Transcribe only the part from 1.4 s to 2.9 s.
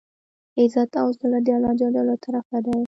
د الله ج له طرفه دی.